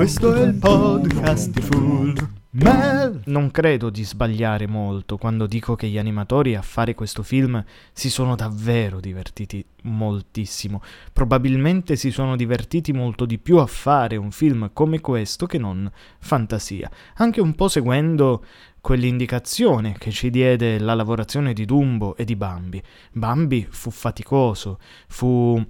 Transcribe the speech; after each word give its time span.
Questo 0.00 0.32
è 0.32 0.40
il 0.40 0.54
podcast 0.54 1.50
di 1.50 1.60
Full 1.60 2.14
Mel. 2.52 3.20
Non 3.26 3.50
credo 3.50 3.90
di 3.90 4.02
sbagliare 4.02 4.66
molto 4.66 5.18
quando 5.18 5.46
dico 5.46 5.74
che 5.74 5.88
gli 5.88 5.98
animatori 5.98 6.54
a 6.54 6.62
fare 6.62 6.94
questo 6.94 7.22
film 7.22 7.62
si 7.92 8.08
sono 8.08 8.34
davvero 8.34 8.98
divertiti 8.98 9.62
moltissimo. 9.82 10.80
Probabilmente 11.12 11.96
si 11.96 12.10
sono 12.10 12.34
divertiti 12.34 12.94
molto 12.94 13.26
di 13.26 13.36
più 13.36 13.58
a 13.58 13.66
fare 13.66 14.16
un 14.16 14.30
film 14.30 14.70
come 14.72 15.00
questo 15.00 15.44
che 15.44 15.58
non 15.58 15.90
fantasia. 16.18 16.90
Anche 17.16 17.42
un 17.42 17.54
po' 17.54 17.68
seguendo 17.68 18.42
quell'indicazione 18.80 19.96
che 19.98 20.10
ci 20.12 20.30
diede 20.30 20.78
la 20.78 20.94
lavorazione 20.94 21.52
di 21.52 21.66
Dumbo 21.66 22.16
e 22.16 22.24
di 22.24 22.36
Bambi. 22.36 22.82
Bambi 23.12 23.66
fu 23.68 23.90
faticoso, 23.90 24.78
fu 25.08 25.62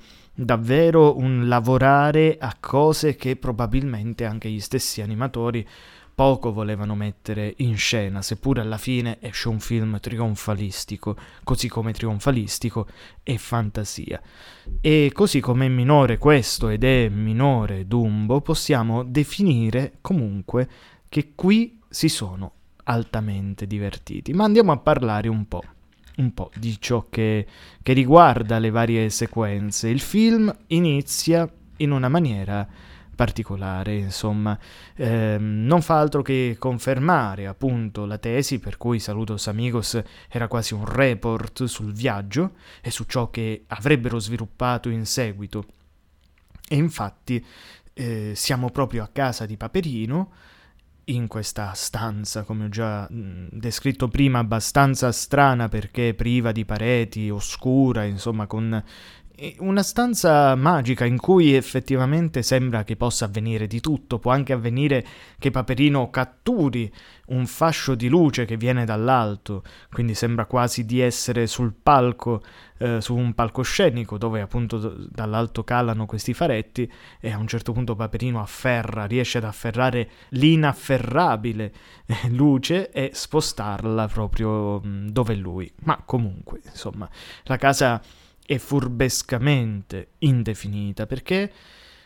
davvero 0.45 1.18
un 1.18 1.48
lavorare 1.48 2.36
a 2.38 2.54
cose 2.59 3.14
che 3.14 3.36
probabilmente 3.36 4.25
anche 4.25 4.48
gli 4.48 4.61
stessi 4.61 5.02
animatori 5.02 5.66
poco 6.14 6.53
volevano 6.53 6.94
mettere 6.94 7.54
in 7.58 7.76
scena, 7.76 8.21
seppure 8.21 8.61
alla 8.61 8.76
fine 8.76 9.18
esce 9.21 9.48
un 9.48 9.58
film 9.58 9.98
trionfalistico, 10.00 11.17
così 11.45 11.68
come 11.68 11.93
trionfalistico 11.93 12.86
è 13.22 13.36
fantasia. 13.36 14.21
E 14.81 15.11
così 15.14 15.40
come 15.40 15.67
è 15.67 15.68
minore 15.68 16.18
questo 16.18 16.68
ed 16.68 16.84
è 16.84 17.09
minore 17.09 17.86
Dumbo, 17.86 18.40
possiamo 18.43 19.03
definire 19.03 19.95
comunque 20.00 20.68
che 21.09 21.32
qui 21.34 21.79
si 21.89 22.09
sono 22.09 22.53
altamente 22.84 23.67
divertiti. 23.67 24.32
Ma 24.32 24.45
andiamo 24.45 24.72
a 24.72 24.79
parlare 24.79 25.29
un 25.29 25.46
po' 25.48 25.62
un 26.21 26.33
po' 26.35 26.51
di 26.55 26.81
ciò 26.81 27.07
che, 27.09 27.47
che, 27.83 27.93
riguarda 27.93 28.59
le 28.59 28.71
varie 28.71 29.11
sequenze. 29.11 29.89
Il 29.89 30.01
film 30.01 30.55
inizia 30.69 31.51
in 31.79 31.91
una 31.91 32.09
maniera 32.09 32.67
particolare, 33.15 33.97
insomma, 33.97 34.59
eh, 34.95 35.37
non 35.39 35.83
fa 35.83 35.98
altro 35.98 36.23
che 36.23 36.56
confermare 36.59 37.47
appunto 37.47 38.07
la 38.07 38.17
tesi 38.17 38.59
per 38.59 38.79
cui 38.79 38.99
Saludos 38.99 39.47
Amigos 39.49 40.01
era 40.29 40.49
quasi 40.49 40.73
un 40.73 40.87
report 40.87 41.65
sul 41.65 41.93
viaggio 41.93 42.53
e 42.81 42.91
su 42.91 43.05
ciò 43.05 43.29
che 43.29 43.65
avrebbero 43.67 44.19
sviluppato 44.19 44.89
in 44.89 45.05
seguito. 45.05 45.67
E 46.67 46.77
infatti 46.77 47.45
eh, 47.93 48.33
siamo 48.34 48.71
proprio 48.71 49.03
a 49.03 49.11
casa 49.12 49.45
di 49.45 49.57
Paperino, 49.57 50.31
in 51.14 51.27
questa 51.27 51.72
stanza, 51.75 52.42
come 52.42 52.66
ho 52.66 52.69
già 52.69 53.06
mh, 53.08 53.48
descritto 53.50 54.08
prima, 54.08 54.39
abbastanza 54.39 55.12
strana 55.12 55.69
perché 55.69 56.14
priva 56.14 56.53
di 56.53 56.64
pareti, 56.64 57.30
oscura, 57.30 58.05
insomma, 58.05 58.47
con 58.47 58.83
una 59.59 59.83
stanza 59.83 60.55
magica 60.55 61.07
in 61.07 61.19
cui 61.19 61.55
effettivamente 61.55 62.43
sembra 62.43 62.85
che 62.85 62.97
possa 62.97 63.25
avvenire 63.25 63.67
di 63.67 63.81
tutto, 63.81 64.19
può 64.19 64.33
anche 64.33 64.53
avvenire 64.53 65.05
che 65.39 65.51
Paperino 65.51 66.11
catturi 66.11 66.93
un 67.29 67.47
fascio 67.47 67.95
di 67.95 68.09
luce 68.09 68.45
che 68.45 68.57
viene 68.57 68.85
dall'alto, 68.85 69.63
quindi 69.91 70.15
sembra 70.15 70.45
quasi 70.45 70.85
di 70.85 71.01
essere 71.01 71.47
sul 71.47 71.73
palco, 71.73 72.43
eh, 72.79 73.01
su 73.01 73.17
un 73.17 73.33
palcoscenico 73.33 74.19
dove 74.19 74.43
appunto 74.43 75.07
dall'alto 75.09 75.65
calano 75.65 76.07
questi 76.07 76.35
faretti 76.35 76.91
e 77.21 77.31
a 77.31 77.39
un 77.39 77.47
certo 77.47 77.73
punto 77.73 77.95
Paperino 77.95 78.41
afferra, 78.41 79.07
riesce 79.07 79.39
ad 79.39 79.45
afferrare 79.45 80.11
l'inafferrabile 80.31 81.73
eh, 82.05 82.29
luce 82.31 82.91
e 82.91 83.11
spostarla 83.15 84.07
proprio 84.09 84.83
dove 84.85 85.33
è 85.33 85.37
lui. 85.37 85.73
Ma 85.85 86.03
comunque, 86.05 86.61
insomma, 86.65 87.09
la 87.45 87.57
casa 87.57 88.03
e 88.51 88.59
furbescamente 88.59 90.15
indefinita, 90.19 91.06
perché 91.06 91.53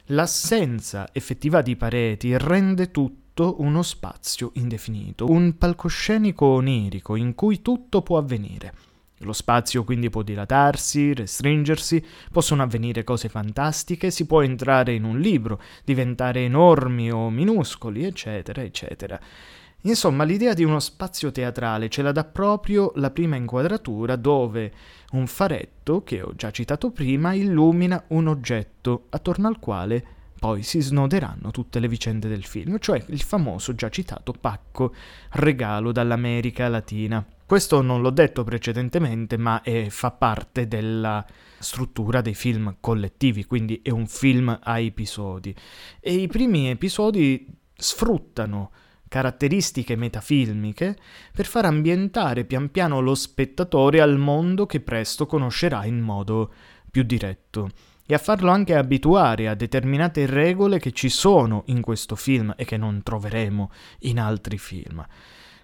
l'assenza 0.08 1.08
effettiva 1.10 1.62
di 1.62 1.74
pareti 1.74 2.36
rende 2.36 2.90
tutto 2.90 3.62
uno 3.62 3.82
spazio 3.82 4.50
indefinito, 4.56 5.30
un 5.30 5.56
palcoscenico 5.56 6.44
onirico 6.44 7.16
in 7.16 7.34
cui 7.34 7.62
tutto 7.62 8.02
può 8.02 8.18
avvenire. 8.18 8.74
Lo 9.20 9.32
spazio 9.32 9.84
quindi 9.84 10.10
può 10.10 10.20
dilatarsi, 10.20 11.14
restringersi, 11.14 12.04
possono 12.30 12.62
avvenire 12.62 13.04
cose 13.04 13.30
fantastiche, 13.30 14.10
si 14.10 14.26
può 14.26 14.42
entrare 14.42 14.92
in 14.92 15.04
un 15.04 15.18
libro, 15.18 15.62
diventare 15.82 16.44
enormi 16.44 17.10
o 17.10 17.30
minuscoli, 17.30 18.04
eccetera, 18.04 18.60
eccetera. 18.60 19.18
Insomma, 19.86 20.24
l'idea 20.24 20.54
di 20.54 20.64
uno 20.64 20.80
spazio 20.80 21.30
teatrale 21.30 21.90
ce 21.90 22.00
la 22.00 22.10
dà 22.10 22.24
proprio 22.24 22.92
la 22.96 23.10
prima 23.10 23.36
inquadratura 23.36 24.16
dove 24.16 24.72
un 25.12 25.26
faretto, 25.26 26.02
che 26.02 26.22
ho 26.22 26.32
già 26.34 26.50
citato 26.50 26.90
prima, 26.90 27.34
illumina 27.34 28.02
un 28.08 28.28
oggetto 28.28 29.06
attorno 29.10 29.46
al 29.46 29.58
quale 29.58 30.04
poi 30.38 30.62
si 30.62 30.80
snoderanno 30.80 31.50
tutte 31.50 31.80
le 31.80 31.88
vicende 31.88 32.28
del 32.28 32.44
film, 32.44 32.78
cioè 32.78 33.02
il 33.08 33.20
famoso 33.22 33.74
già 33.74 33.88
citato 33.88 34.32
pacco 34.32 34.94
regalo 35.32 35.92
dall'America 35.92 36.68
Latina. 36.68 37.24
Questo 37.46 37.82
non 37.82 38.00
l'ho 38.00 38.10
detto 38.10 38.42
precedentemente, 38.42 39.36
ma 39.36 39.60
è, 39.60 39.88
fa 39.90 40.10
parte 40.12 40.66
della 40.66 41.24
struttura 41.58 42.22
dei 42.22 42.34
film 42.34 42.76
collettivi, 42.80 43.44
quindi 43.44 43.80
è 43.82 43.90
un 43.90 44.06
film 44.06 44.58
a 44.62 44.78
episodi. 44.78 45.54
E 46.00 46.14
i 46.14 46.26
primi 46.26 46.70
episodi 46.70 47.46
sfruttano 47.76 48.70
caratteristiche 49.14 49.94
metafilmiche 49.94 50.96
per 51.32 51.46
far 51.46 51.66
ambientare 51.66 52.44
pian 52.44 52.72
piano 52.72 52.98
lo 52.98 53.14
spettatore 53.14 54.00
al 54.00 54.18
mondo 54.18 54.66
che 54.66 54.80
presto 54.80 55.24
conoscerà 55.24 55.84
in 55.84 56.00
modo 56.00 56.52
più 56.90 57.04
diretto 57.04 57.70
e 58.04 58.12
a 58.12 58.18
farlo 58.18 58.50
anche 58.50 58.74
abituare 58.74 59.46
a 59.46 59.54
determinate 59.54 60.26
regole 60.26 60.80
che 60.80 60.90
ci 60.90 61.08
sono 61.08 61.62
in 61.66 61.80
questo 61.80 62.16
film 62.16 62.54
e 62.56 62.64
che 62.64 62.76
non 62.76 63.04
troveremo 63.04 63.70
in 64.00 64.18
altri 64.18 64.58
film. 64.58 65.06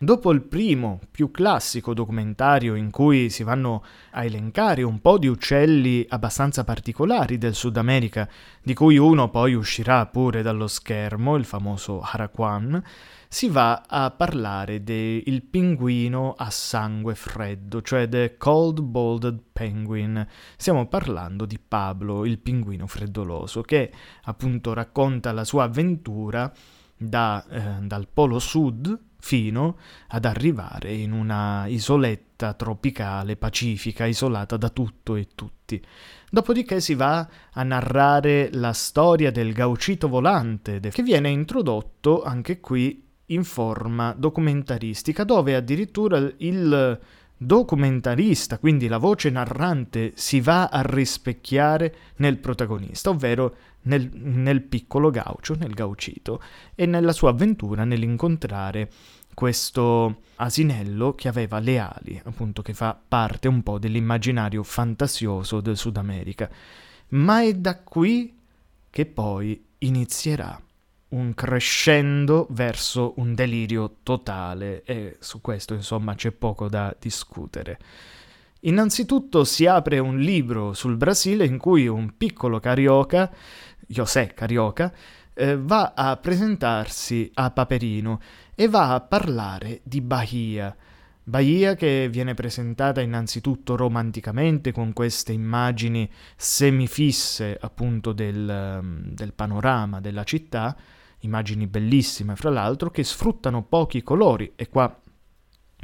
Dopo 0.02 0.32
il 0.32 0.40
primo, 0.40 0.98
più 1.10 1.30
classico 1.30 1.92
documentario 1.92 2.74
in 2.74 2.90
cui 2.90 3.28
si 3.28 3.42
vanno 3.42 3.84
a 4.12 4.24
elencare 4.24 4.82
un 4.82 4.98
po' 4.98 5.18
di 5.18 5.26
uccelli 5.26 6.06
abbastanza 6.08 6.64
particolari 6.64 7.36
del 7.36 7.54
Sud 7.54 7.76
America, 7.76 8.26
di 8.62 8.72
cui 8.72 8.96
uno 8.96 9.28
poi 9.28 9.52
uscirà 9.52 10.06
pure 10.06 10.40
dallo 10.40 10.68
schermo, 10.68 11.36
il 11.36 11.44
famoso 11.44 12.00
Haraquan, 12.00 12.82
si 13.28 13.50
va 13.50 13.82
a 13.86 14.10
parlare 14.10 14.82
del 14.82 15.42
pinguino 15.42 16.32
a 16.34 16.48
sangue 16.48 17.14
freddo, 17.14 17.82
cioè 17.82 18.08
The 18.08 18.38
Cold 18.38 18.80
Bolded 18.80 19.38
Penguin. 19.52 20.26
Stiamo 20.56 20.86
parlando 20.86 21.44
di 21.44 21.58
Pablo, 21.58 22.24
il 22.24 22.38
pinguino 22.38 22.86
freddoloso, 22.86 23.60
che 23.60 23.92
appunto 24.22 24.72
racconta 24.72 25.30
la 25.32 25.44
sua 25.44 25.64
avventura 25.64 26.50
da, 27.00 27.44
eh, 27.48 27.86
dal 27.86 28.06
polo 28.12 28.38
sud 28.38 28.98
fino 29.18 29.76
ad 30.08 30.24
arrivare 30.26 30.92
in 30.92 31.12
una 31.12 31.66
isoletta 31.66 32.52
tropicale 32.54 33.36
pacifica, 33.36 34.04
isolata 34.04 34.56
da 34.56 34.68
tutto 34.68 35.14
e 35.14 35.28
tutti. 35.34 35.82
Dopodiché 36.30 36.80
si 36.80 36.94
va 36.94 37.26
a 37.52 37.62
narrare 37.62 38.50
la 38.52 38.72
storia 38.72 39.30
del 39.30 39.52
gaucito 39.52 40.08
volante, 40.08 40.80
che 40.80 41.02
viene 41.02 41.30
introdotto 41.30 42.22
anche 42.22 42.60
qui 42.60 43.06
in 43.26 43.44
forma 43.44 44.14
documentaristica, 44.16 45.24
dove 45.24 45.54
addirittura 45.54 46.18
il 46.38 47.00
documentarista, 47.42 48.58
quindi 48.58 48.86
la 48.86 48.98
voce 48.98 49.30
narrante, 49.30 50.12
si 50.14 50.42
va 50.42 50.66
a 50.66 50.82
rispecchiare 50.82 51.94
nel 52.16 52.36
protagonista, 52.36 53.08
ovvero 53.08 53.56
nel, 53.84 54.10
nel 54.12 54.60
piccolo 54.60 55.08
gaucho, 55.08 55.54
nel 55.54 55.72
gaucito, 55.72 56.42
e 56.74 56.84
nella 56.84 57.12
sua 57.12 57.30
avventura 57.30 57.84
nell'incontrare 57.84 58.90
questo 59.32 60.20
asinello 60.36 61.14
che 61.14 61.28
aveva 61.28 61.60
le 61.60 61.78
ali, 61.78 62.20
appunto 62.22 62.60
che 62.60 62.74
fa 62.74 63.00
parte 63.08 63.48
un 63.48 63.62
po' 63.62 63.78
dell'immaginario 63.78 64.62
fantasioso 64.62 65.62
del 65.62 65.78
Sud 65.78 65.96
America. 65.96 66.50
Ma 67.10 67.40
è 67.40 67.54
da 67.54 67.78
qui 67.78 68.36
che 68.90 69.06
poi 69.06 69.64
inizierà 69.78 70.60
un 71.10 71.34
crescendo 71.34 72.46
verso 72.50 73.14
un 73.16 73.34
delirio 73.34 73.96
totale 74.02 74.82
e 74.84 75.16
su 75.20 75.40
questo 75.40 75.74
insomma 75.74 76.14
c'è 76.14 76.30
poco 76.30 76.68
da 76.68 76.94
discutere. 76.98 77.78
Innanzitutto 78.60 79.44
si 79.44 79.66
apre 79.66 79.98
un 79.98 80.18
libro 80.18 80.74
sul 80.74 80.96
Brasile 80.96 81.46
in 81.46 81.56
cui 81.56 81.86
un 81.86 82.16
piccolo 82.16 82.60
carioca, 82.60 83.30
José 83.86 84.34
Carioca, 84.34 84.92
eh, 85.32 85.56
va 85.56 85.94
a 85.96 86.16
presentarsi 86.18 87.30
a 87.34 87.50
Paperino 87.50 88.20
e 88.54 88.68
va 88.68 88.92
a 88.92 89.00
parlare 89.00 89.80
di 89.82 90.02
Bahia. 90.02 90.76
Bahia 91.22 91.74
che 91.74 92.08
viene 92.10 92.34
presentata 92.34 93.00
innanzitutto 93.00 93.76
romanticamente 93.76 94.72
con 94.72 94.92
queste 94.92 95.32
immagini 95.32 96.10
semifisse 96.36 97.56
appunto 97.58 98.12
del, 98.12 98.80
del 99.12 99.32
panorama 99.32 100.00
della 100.00 100.24
città, 100.24 100.76
immagini 101.20 101.66
bellissime 101.66 102.36
fra 102.36 102.50
l'altro, 102.50 102.90
che 102.90 103.04
sfruttano 103.04 103.62
pochi 103.62 104.02
colori 104.02 104.52
e 104.56 104.68
qua 104.68 105.00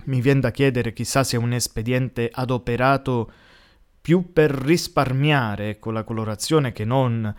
mi 0.05 0.21
viene 0.21 0.41
da 0.41 0.51
chiedere 0.51 0.93
chissà 0.93 1.25
se 1.25 1.37
è 1.37 1.41
un 1.41 1.53
espediente 1.53 2.31
adoperato 2.33 3.31
più 4.01 4.33
per 4.33 4.51
risparmiare 4.53 5.79
con 5.79 5.93
la 5.93 6.05
colorazione 6.05 6.73
che 6.73 6.85
non 6.85 7.35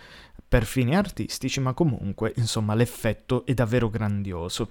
per 0.48 0.66
fini 0.66 0.96
artistici, 0.96 1.60
ma 1.60 1.74
comunque, 1.74 2.34
insomma, 2.38 2.74
l'effetto 2.74 3.46
è 3.46 3.54
davvero 3.54 3.90
grandioso. 3.90 4.70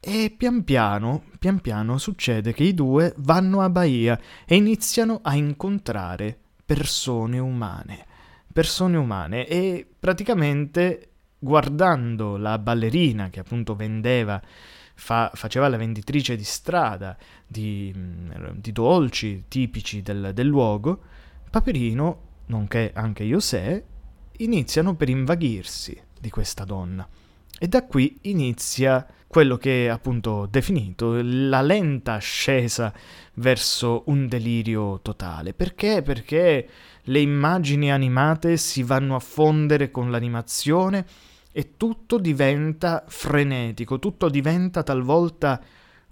E 0.00 0.32
pian 0.36 0.64
piano, 0.64 1.24
pian 1.38 1.60
piano 1.60 1.98
succede 1.98 2.52
che 2.52 2.64
i 2.64 2.74
due 2.74 3.12
vanno 3.18 3.60
a 3.60 3.70
Bahia 3.70 4.18
e 4.44 4.56
iniziano 4.56 5.20
a 5.22 5.34
incontrare 5.34 6.38
persone 6.64 7.38
umane. 7.38 8.06
Persone 8.52 8.96
umane 8.96 9.46
e 9.46 9.86
praticamente 9.98 11.07
guardando 11.38 12.36
la 12.36 12.58
ballerina 12.58 13.30
che 13.30 13.40
appunto 13.40 13.76
vendeva, 13.76 14.40
fa, 14.94 15.30
faceva 15.34 15.68
la 15.68 15.76
venditrice 15.76 16.36
di 16.36 16.44
strada 16.44 17.16
di, 17.46 17.94
di 18.54 18.72
dolci 18.72 19.44
tipici 19.48 20.02
del, 20.02 20.32
del 20.34 20.46
luogo, 20.46 21.02
Paperino, 21.50 22.22
nonché 22.46 22.92
anche 22.94 23.24
José, 23.24 23.84
iniziano 24.38 24.94
per 24.94 25.08
invaghirsi 25.08 26.00
di 26.20 26.30
questa 26.30 26.64
donna. 26.64 27.08
E 27.58 27.68
da 27.68 27.84
qui 27.84 28.18
inizia 28.22 29.06
quello 29.28 29.58
che 29.58 29.84
è 29.84 29.88
appunto 29.88 30.48
definito 30.50 31.20
la 31.22 31.60
lenta 31.60 32.14
ascesa 32.14 32.92
verso 33.34 34.04
un 34.06 34.26
delirio 34.26 35.00
totale. 35.00 35.52
Perché? 35.52 36.02
Perché 36.02 36.68
le 37.02 37.20
immagini 37.20 37.92
animate 37.92 38.56
si 38.56 38.82
vanno 38.82 39.14
a 39.14 39.20
fondere 39.20 39.90
con 39.90 40.10
l'animazione 40.10 41.04
e 41.52 41.76
tutto 41.76 42.18
diventa 42.18 43.04
frenetico, 43.06 43.98
tutto 43.98 44.28
diventa 44.28 44.82
talvolta 44.82 45.60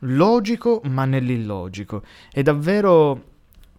logico 0.01 0.83
ma 0.85 1.07
nell'illogico. 1.07 2.03
È 2.31 2.43
davvero 2.43 3.33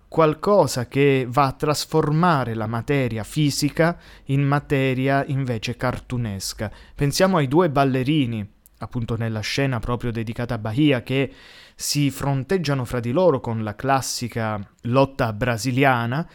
qualcosa 0.07 0.88
che 0.88 1.28
va 1.30 1.45
a 1.45 1.51
trasformare 1.51 2.56
la 2.56 2.68
materia 2.68 3.24
fisica 3.24 4.00
in 4.25 4.42
materia 4.42 5.24
invece 5.28 5.75
cartunesca. 5.75 6.72
Pensiamo 6.95 7.38
ai 7.38 7.48
due 7.48 7.69
ballerini, 7.69 8.56
appunto 8.79 9.15
nella 9.15 9.39
scena 9.39 9.79
proprio 9.79 10.12
dedicata 10.12 10.56
a 10.56 10.59
Bahia, 10.59 11.03
che 11.03 11.31
si 11.75 12.09
fronteggiano 12.09 12.85
fra 12.85 13.00
di 13.00 13.12
loro 13.12 13.39
con 13.39 13.63
la 13.63 13.75
classica 13.75 14.59
lotta 14.83 15.33
brasiliana 15.33 16.27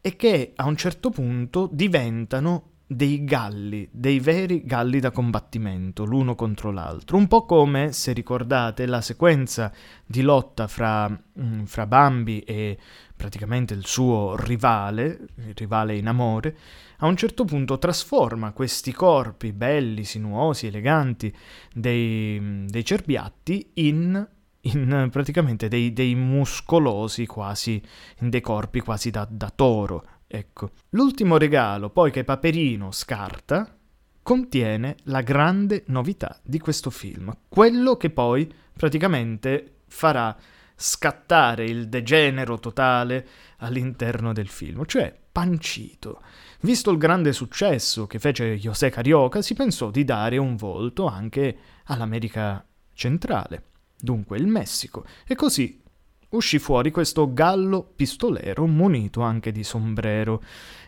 e 0.00 0.16
che 0.16 0.52
a 0.56 0.66
un 0.66 0.76
certo 0.76 1.10
punto 1.10 1.68
diventano 1.70 2.70
dei 2.92 3.22
galli, 3.22 3.88
dei 3.92 4.18
veri 4.18 4.64
galli 4.64 4.98
da 4.98 5.12
combattimento, 5.12 6.04
l'uno 6.04 6.34
contro 6.34 6.72
l'altro. 6.72 7.16
Un 7.18 7.28
po' 7.28 7.44
come, 7.44 7.92
se 7.92 8.12
ricordate, 8.12 8.84
la 8.86 9.00
sequenza 9.00 9.72
di 10.04 10.22
lotta 10.22 10.66
fra, 10.66 11.08
mm, 11.08 11.64
fra 11.64 11.86
Bambi 11.86 12.40
e 12.40 12.76
praticamente 13.16 13.74
il 13.74 13.86
suo 13.86 14.34
rivale, 14.36 15.28
il 15.36 15.54
rivale 15.54 15.96
in 15.96 16.08
amore, 16.08 16.56
a 17.00 17.06
un 17.06 17.16
certo 17.16 17.44
punto 17.44 17.78
trasforma 17.78 18.52
questi 18.52 18.92
corpi 18.92 19.52
belli, 19.52 20.04
sinuosi, 20.04 20.66
eleganti 20.66 21.34
dei, 21.72 22.64
dei 22.66 22.84
cerbiatti 22.84 23.70
in, 23.74 24.26
in 24.62 25.08
praticamente 25.10 25.68
dei, 25.68 25.92
dei, 25.92 26.14
muscolosi 26.14 27.26
quasi, 27.26 27.82
in 28.20 28.30
dei 28.30 28.40
corpi 28.40 28.80
quasi 28.80 29.10
da, 29.10 29.26
da 29.30 29.52
toro, 29.54 30.04
Ecco, 30.32 30.70
l'ultimo 30.90 31.38
regalo 31.38 31.90
poi 31.90 32.12
che 32.12 32.22
Paperino 32.22 32.92
scarta 32.92 33.76
contiene 34.22 34.94
la 35.06 35.22
grande 35.22 35.82
novità 35.88 36.38
di 36.44 36.60
questo 36.60 36.90
film, 36.90 37.36
quello 37.48 37.96
che 37.96 38.10
poi 38.10 38.48
praticamente 38.72 39.78
farà 39.88 40.36
scattare 40.76 41.64
il 41.64 41.88
degenero 41.88 42.60
totale 42.60 43.26
all'interno 43.56 44.32
del 44.32 44.46
film, 44.46 44.84
cioè 44.86 45.12
Pancito. 45.32 46.22
Visto 46.62 46.90
il 46.90 46.98
grande 46.98 47.32
successo 47.32 48.06
che 48.06 48.18
fece 48.18 48.58
José 48.58 48.90
Carioca, 48.90 49.40
si 49.40 49.54
pensò 49.54 49.90
di 49.90 50.04
dare 50.04 50.36
un 50.36 50.56
volto 50.56 51.06
anche 51.06 51.56
all'America 51.84 52.62
centrale, 52.92 53.62
dunque 53.98 54.36
il 54.36 54.46
Messico, 54.46 55.06
e 55.26 55.34
così 55.34 55.80
uscì 56.28 56.58
fuori 56.58 56.90
questo 56.90 57.32
gallo 57.32 57.82
pistolero 57.96 58.66
munito 58.66 59.22
anche 59.22 59.52
di 59.52 59.64
sombrero, 59.64 60.42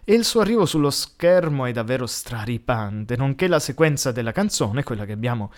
e 0.04 0.12
il 0.12 0.24
suo 0.24 0.40
arrivo 0.40 0.66
sullo 0.66 0.90
schermo 0.90 1.64
è 1.64 1.72
davvero 1.72 2.06
straripante, 2.06 3.16
nonché 3.16 3.48
la 3.48 3.58
sequenza 3.58 4.12
della 4.12 4.32
canzone, 4.32 4.82
quella 4.82 5.06
che 5.06 5.12
abbiamo 5.12 5.50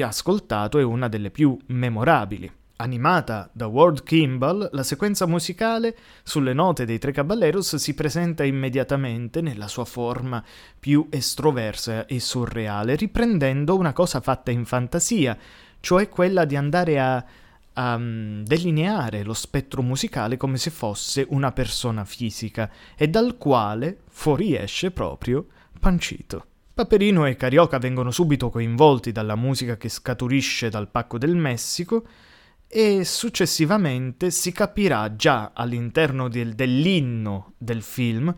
ascoltato, 0.00 0.80
è 0.80 0.82
una 0.82 1.06
delle 1.06 1.30
più 1.30 1.56
memorabili. 1.66 2.50
Animata 2.76 3.48
da 3.52 3.66
Ward 3.66 4.02
Kimball, 4.02 4.68
la 4.72 4.82
sequenza 4.82 5.26
musicale 5.26 5.96
sulle 6.24 6.52
note 6.52 6.84
dei 6.84 6.98
Tre 6.98 7.12
Caballeros 7.12 7.76
si 7.76 7.94
presenta 7.94 8.44
immediatamente 8.44 9.40
nella 9.40 9.68
sua 9.68 9.84
forma 9.84 10.42
più 10.78 11.06
estroversa 11.10 12.06
e 12.06 12.18
surreale, 12.18 12.96
riprendendo 12.96 13.76
una 13.76 13.92
cosa 13.92 14.20
fatta 14.20 14.50
in 14.50 14.64
fantasia, 14.64 15.38
cioè 15.78 16.08
quella 16.08 16.44
di 16.44 16.56
andare 16.56 17.00
a 17.00 17.24
a 17.74 17.94
um, 17.94 18.44
delineare 18.44 19.22
lo 19.22 19.34
spettro 19.34 19.82
musicale 19.82 20.36
come 20.36 20.58
se 20.58 20.70
fosse 20.70 21.26
una 21.30 21.52
persona 21.52 22.04
fisica 22.04 22.70
e 22.96 23.08
dal 23.08 23.36
quale 23.36 23.98
fuoriesce 24.08 24.90
proprio 24.90 25.46
Pancito. 25.78 26.46
Paperino 26.72 27.26
e 27.26 27.36
Carioca 27.36 27.78
vengono 27.78 28.10
subito 28.10 28.50
coinvolti 28.50 29.12
dalla 29.12 29.36
musica 29.36 29.76
che 29.76 29.88
scaturisce 29.88 30.68
dal 30.68 30.88
pacco 30.88 31.18
del 31.18 31.34
Messico 31.36 32.04
e 32.66 33.04
successivamente 33.04 34.30
si 34.30 34.52
capirà 34.52 35.14
già 35.16 35.52
all'interno 35.54 36.28
del, 36.28 36.54
dell'inno 36.54 37.52
del 37.58 37.82
film 37.82 38.34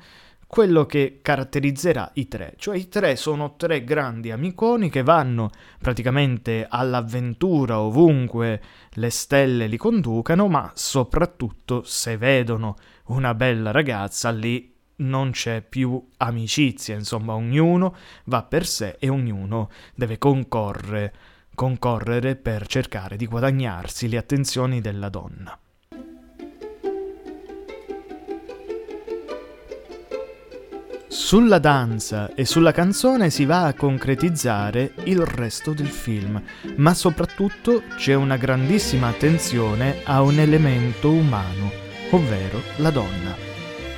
quello 0.47 0.87
che 0.87 1.19
caratterizzerà 1.23 2.11
i 2.15 2.29
tre, 2.29 2.55
cioè 2.57 2.77
i 2.77 2.89
tre 2.89 3.17
sono 3.17 3.57
tre 3.57 3.83
grandi 3.83 4.31
amiconi 4.31 4.89
che 4.89 5.03
vanno 5.03 5.51
praticamente 5.79 6.67
all'avventura 6.69 7.81
ovunque 7.81 8.63
le 8.91 9.11
stelle 9.11 9.67
li 9.67 9.77
conducano, 9.77 10.47
ma 10.47 10.71
soprattutto 10.75 11.83
se 11.83 12.17
vedono 12.17 12.77
una 13.07 13.35
bella 13.35 13.73
ragazza 13.73 14.31
lì 14.31 14.73
non 14.99 15.33
c'è 15.33 15.63
più 15.63 16.03
amicizia, 16.19 16.95
insomma 16.95 17.35
ognuno 17.35 17.95
va 18.25 18.43
per 18.45 18.67
sé 18.67 18.97
e 18.99 19.09
ognuno 19.09 19.69
deve 19.95 20.17
concorrere, 20.17 21.15
concorrere 21.57 22.37
per 22.37 22.69
cercare 22.69 23.17
di 23.17 23.27
guadagnarsi 23.27 24.09
le 24.09 24.19
attenzioni 24.19 24.81
della 24.81 25.09
donna. 25.09 25.59
Sulla 31.09 31.59
danza 31.59 32.35
e 32.35 32.45
sulla 32.45 32.73
canzone 32.73 33.31
si 33.31 33.47
va 33.47 33.65
a 33.65 33.73
concretizzare 33.73 34.93
il 35.05 35.25
resto 35.25 35.73
del 35.73 35.89
film, 35.89 36.41
ma 36.77 36.93
soprattutto 36.95 37.83
c'è 37.97 38.13
una 38.15 38.37
grandissima 38.37 39.09
attenzione 39.09 40.03
a 40.05 40.21
un 40.21 40.39
elemento 40.39 41.11
umano, 41.11 41.73
ovvero 42.11 42.61
la 42.77 42.91
donna. 42.91 43.35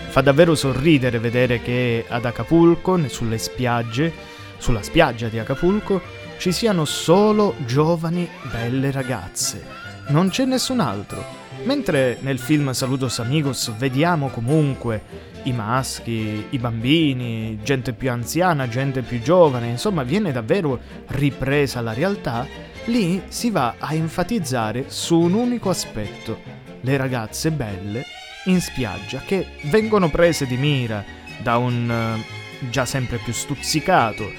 Fa 0.08 0.20
davvero 0.20 0.54
sorridere 0.54 1.18
vedere 1.18 1.60
che 1.60 2.04
ad 2.08 2.24
Acapulco, 2.24 3.08
sulle 3.08 3.38
spiagge, 3.38 4.12
sulla 4.56 4.82
spiaggia 4.82 5.28
di 5.28 5.38
Acapulco, 5.38 6.00
ci 6.38 6.52
siano 6.52 6.84
solo 6.84 7.54
giovani 7.66 8.28
belle 8.50 8.92
ragazze. 8.92 9.62
Non 10.08 10.30
c'è 10.30 10.44
nessun 10.44 10.80
altro. 10.80 11.24
Mentre 11.64 12.18
nel 12.20 12.38
film 12.38 12.70
Saludos 12.70 13.18
Amigos 13.18 13.74
vediamo 13.76 14.28
comunque 14.28 15.02
i 15.42 15.52
maschi, 15.52 16.46
i 16.50 16.58
bambini, 16.58 17.58
gente 17.62 17.92
più 17.92 18.10
anziana, 18.10 18.68
gente 18.68 19.02
più 19.02 19.20
giovane, 19.20 19.66
insomma 19.66 20.04
viene 20.04 20.30
davvero 20.30 20.78
ripresa 21.08 21.80
la 21.80 21.92
realtà, 21.92 22.46
lì 22.84 23.22
si 23.26 23.50
va 23.50 23.74
a 23.76 23.92
enfatizzare 23.92 24.84
su 24.86 25.18
un 25.18 25.34
unico 25.34 25.70
aspetto, 25.70 26.38
le 26.80 26.96
ragazze 26.96 27.50
belle 27.50 28.04
in 28.44 28.60
spiaggia 28.60 29.20
che 29.26 29.46
vengono 29.64 30.08
prese 30.08 30.46
di 30.46 30.56
mira 30.56 31.04
da 31.42 31.56
un 31.56 31.88
uh, 31.88 32.68
già 32.70 32.84
sempre 32.84 33.18
più 33.18 33.32
stuzzicato, 33.32 34.30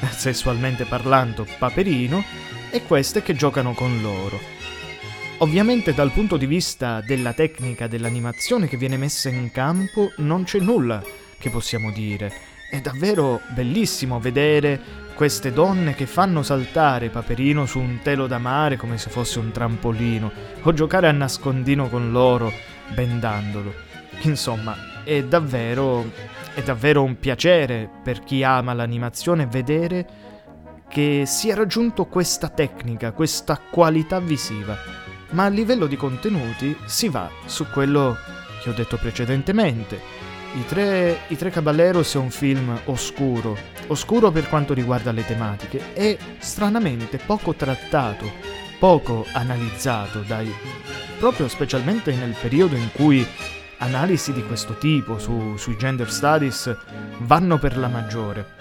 sessualmente 0.10 0.84
parlando, 0.84 1.46
paperino, 1.58 2.24
e 2.70 2.82
queste 2.82 3.22
che 3.22 3.34
giocano 3.34 3.72
con 3.72 4.00
loro 4.02 4.56
Ovviamente 5.40 5.92
dal 5.92 6.12
punto 6.12 6.38
di 6.38 6.46
vista 6.46 7.02
della 7.02 7.34
tecnica 7.34 7.86
dell'animazione 7.86 8.66
che 8.66 8.78
viene 8.78 8.96
messa 8.96 9.28
in 9.28 9.50
campo 9.50 10.10
non 10.18 10.44
c'è 10.44 10.58
nulla 10.60 11.02
che 11.38 11.50
possiamo 11.50 11.92
dire. 11.92 12.32
È 12.70 12.80
davvero 12.80 13.42
bellissimo 13.54 14.18
vedere 14.18 14.80
queste 15.14 15.52
donne 15.52 15.94
che 15.94 16.06
fanno 16.06 16.42
saltare 16.42 17.10
Paperino 17.10 17.66
su 17.66 17.78
un 17.78 17.98
telo 18.02 18.26
da 18.26 18.38
mare 18.38 18.78
come 18.78 18.96
se 18.96 19.10
fosse 19.10 19.38
un 19.38 19.50
trampolino 19.50 20.32
o 20.62 20.72
giocare 20.72 21.06
a 21.06 21.12
nascondino 21.12 21.90
con 21.90 22.12
loro 22.12 22.50
bendandolo. 22.94 23.74
Insomma, 24.22 25.02
è 25.04 25.22
davvero, 25.22 26.12
è 26.56 26.62
davvero 26.62 27.04
un 27.04 27.18
piacere 27.18 27.88
per 28.02 28.20
chi 28.20 28.42
ama 28.42 28.72
l'animazione 28.72 29.46
vedere 29.46 30.06
che 30.88 31.24
si 31.26 31.50
è 31.50 31.54
raggiunto 31.54 32.06
questa 32.06 32.48
tecnica, 32.48 33.12
questa 33.12 33.60
qualità 33.70 34.18
visiva 34.18 35.04
ma 35.30 35.44
a 35.44 35.48
livello 35.48 35.86
di 35.86 35.96
contenuti 35.96 36.76
si 36.86 37.08
va 37.08 37.30
su 37.46 37.66
quello 37.70 38.16
che 38.62 38.70
ho 38.70 38.72
detto 38.72 38.96
precedentemente. 38.96 40.24
I 40.54 40.64
tre, 40.66 41.20
I 41.28 41.36
tre 41.36 41.50
Caballeros 41.50 42.14
è 42.14 42.18
un 42.18 42.30
film 42.30 42.78
oscuro, 42.84 43.56
oscuro 43.88 44.30
per 44.30 44.48
quanto 44.48 44.72
riguarda 44.72 45.12
le 45.12 45.26
tematiche 45.26 45.92
e 45.92 46.16
stranamente 46.38 47.18
poco 47.18 47.54
trattato, 47.54 48.30
poco 48.78 49.26
analizzato 49.32 50.20
dai, 50.20 50.50
proprio 51.18 51.48
specialmente 51.48 52.14
nel 52.14 52.34
periodo 52.40 52.76
in 52.76 52.90
cui 52.92 53.26
analisi 53.78 54.32
di 54.32 54.44
questo 54.44 54.74
tipo 54.74 55.18
su, 55.18 55.56
sui 55.56 55.76
gender 55.76 56.10
studies 56.10 56.76
vanno 57.18 57.58
per 57.58 57.76
la 57.76 57.88
maggiore. 57.88 58.54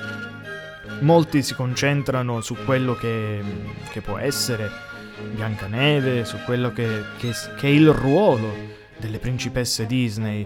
Molti 1.02 1.44
si 1.44 1.54
concentrano 1.56 2.42
su 2.42 2.56
quello 2.66 2.96
che, 2.96 3.42
che 3.92 4.02
può 4.02 4.18
essere 4.18 4.70
Biancaneve, 5.34 6.26
su 6.26 6.38
quello 6.46 6.72
che, 6.72 7.04
che, 7.18 7.34
che 7.58 7.68
è 7.68 7.72
il 7.72 7.92
ruolo 7.92 8.54
delle 8.98 9.20
principesse 9.20 9.86
Disney, 9.86 10.46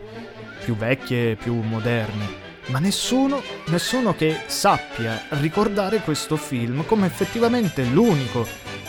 più 0.64 0.76
vecchie 0.76 1.32
e 1.32 1.36
più 1.36 1.54
moderne, 1.54 2.48
ma 2.68 2.80
nessuno, 2.80 3.42
nessuno 3.68 4.16
che 4.16 4.42
sappia 4.48 5.24
ricordare 5.42 6.00
questo 6.00 6.36
film 6.36 6.86
come 6.86 7.08
effettivamente 7.08 7.84
l'unico 7.84 8.46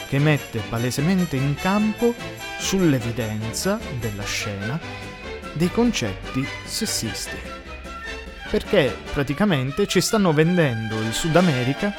che 0.08 0.18
mette 0.18 0.60
palesemente 0.68 1.37
in 1.37 1.54
campo 1.54 2.14
sull'evidenza 2.58 3.78
della 3.99 4.25
scena 4.25 4.78
dei 5.54 5.71
concetti 5.71 6.45
sessisti. 6.64 7.37
Perché 8.50 8.97
praticamente 9.12 9.87
ci 9.87 10.00
stanno 10.00 10.33
vendendo 10.33 11.00
il 11.00 11.12
Sud 11.12 11.37
America 11.37 11.95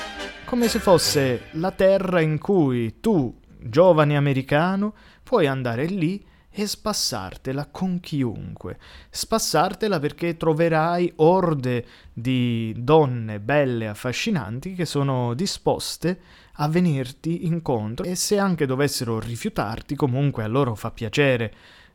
come 0.45 0.67
se 0.67 0.79
fosse 0.79 1.43
la 1.51 1.71
terra 1.71 2.19
in 2.19 2.37
cui 2.37 2.99
tu, 2.99 3.33
giovane 3.57 4.17
americano, 4.17 4.93
puoi 5.23 5.47
andare 5.47 5.85
lì 5.85 6.25
e 6.53 6.67
spassartela 6.67 7.67
con 7.71 8.01
chiunque. 8.01 8.77
Spassartela 9.09 9.99
perché 9.99 10.35
troverai 10.35 11.13
orde 11.17 11.85
di 12.11 12.73
donne 12.77 13.39
belle 13.39 13.87
affascinanti 13.87 14.73
che 14.73 14.85
sono 14.85 15.33
disposte 15.33 16.19
a 16.55 16.67
venirti 16.67 17.45
incontro 17.45 18.05
e 18.05 18.15
se 18.15 18.37
anche 18.37 18.65
dovessero 18.65 19.19
rifiutarti, 19.19 19.95
comunque 19.95 20.43
a 20.43 20.47
loro 20.47 20.75
fa 20.75 20.91
piacere 20.91 21.53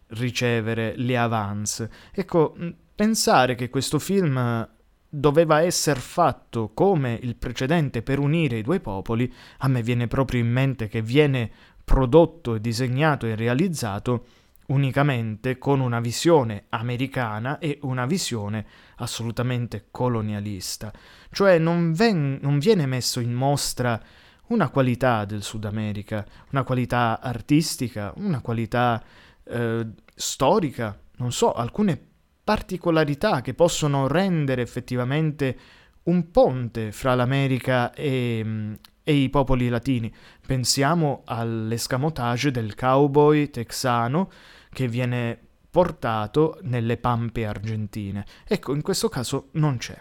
ricevere 0.09 0.95
le 0.97 1.17
avance. 1.17 1.91
Ecco, 2.13 2.57
pensare 2.95 3.55
che 3.55 3.71
questo 3.71 3.99
film 3.99 4.69
doveva 5.09 5.63
essere 5.63 6.01
fatto 6.01 6.73
come 6.75 7.19
il 7.23 7.37
precedente 7.37 8.03
per 8.03 8.19
unire 8.19 8.59
i 8.59 8.63
due 8.63 8.81
popoli, 8.81 9.33
a 9.59 9.69
me 9.69 9.83
viene 9.83 10.09
proprio 10.09 10.41
in 10.41 10.51
mente 10.51 10.89
che 10.89 11.03
viene 11.03 11.51
prodotto 11.85 12.59
disegnato 12.59 13.27
e 13.27 13.35
realizzato 13.35 14.27
unicamente 14.67 15.59
con 15.59 15.81
una 15.81 16.01
visione 16.01 16.65
americana 16.71 17.59
e 17.59 17.79
una 17.83 18.05
visione 18.05 18.67
assolutamente 18.97 19.87
colonialista. 19.91 20.93
Cioè 21.31 21.59
non, 21.59 21.93
ven- 21.93 22.39
non 22.43 22.59
viene 22.59 22.87
messo 22.87 23.21
in 23.21 23.33
mostra 23.33 24.01
una 24.49 24.69
qualità 24.69 25.25
del 25.25 25.43
Sud 25.43 25.65
America, 25.65 26.25
una 26.51 26.63
qualità 26.63 27.21
artistica, 27.21 28.13
una 28.17 28.41
qualità 28.41 29.03
eh, 29.49 29.87
storica, 30.15 30.99
non 31.17 31.33
so, 31.33 31.53
alcune 31.53 32.00
particolarità 32.43 33.41
che 33.41 33.55
possono 33.55 34.07
rendere 34.07 34.62
effettivamente 34.62 35.59
un 36.05 36.31
ponte 36.31 36.93
fra 36.93 37.15
l'America 37.15 37.93
e, 37.93 38.79
e 39.03 39.12
i 39.15 39.29
popoli 39.29 39.69
latini. 39.69 40.12
Pensiamo 40.47 41.23
all'escamotage 41.25 42.50
del 42.50 42.75
cowboy 42.75 43.50
texano 43.50 44.31
che 44.71 44.87
viene 44.88 45.38
portato 45.71 46.59
nelle 46.62 46.97
pampe 46.97 47.47
argentine. 47.47 48.25
Ecco, 48.47 48.75
in 48.75 48.83
questo 48.83 49.09
caso 49.09 49.49
non 49.53 49.79
c'è. 49.79 49.97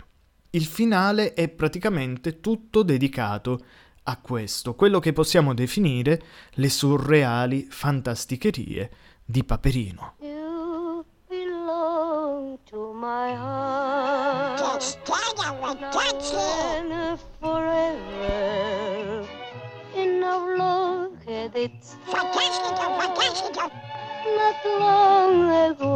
Il 0.51 0.65
finale 0.65 1.33
è 1.33 1.49
praticamente 1.49 2.39
tutto 2.39 2.83
dedicato 2.83 3.65
a 4.03 4.17
questo, 4.17 4.75
quello 4.75 4.99
che 4.99 5.13
possiamo 5.13 5.53
definire 5.53 6.21
le 6.53 6.69
surreali 6.69 7.65
fantasticherie 7.69 8.91
di 9.25 9.43
Paperino. 9.43 10.13
Fantastico, 22.05 22.83
fantastico. 22.99 23.71
Not 24.37 24.65
long 24.79 25.49
ago. 25.69 25.95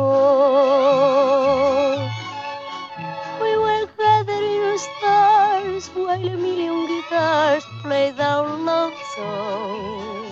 We 3.41 3.57
were 3.57 3.87
gathering 3.97 4.77
stars 4.77 5.89
while 5.93 6.27
a 6.27 6.35
million 6.37 6.87
guitars 6.87 7.65
played 7.83 8.19
our 8.19 8.57
love 8.57 8.93
song. 9.15 10.28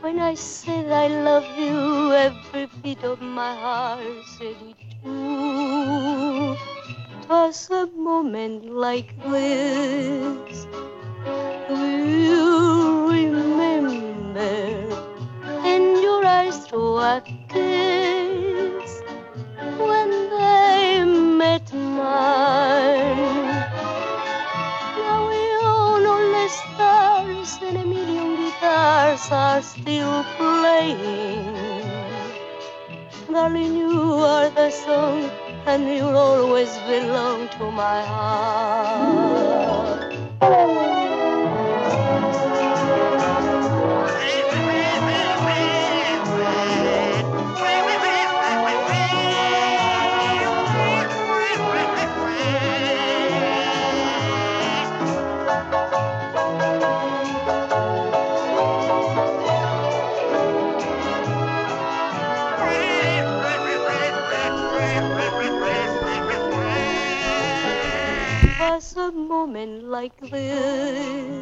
When 0.00 0.20
I 0.20 0.34
said 0.34 0.92
I 0.92 1.08
love 1.08 1.46
you, 1.58 2.12
every 2.12 2.66
beat 2.82 3.02
of 3.02 3.20
my 3.20 3.54
heart 3.54 4.24
said 4.24 4.56
it 4.62 4.76
too. 5.02 6.56
Twas 7.26 7.68
a 7.70 7.86
moment 7.86 8.64
like 8.70 9.12
this. 9.24 10.66
To 37.58 37.72
my 37.72 38.02
heart. 38.04 38.27
woman 69.48 69.80
like 69.90 70.12
this. 70.30 71.37